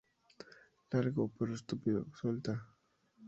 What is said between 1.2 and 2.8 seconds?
perro estúpido!¡ suelta!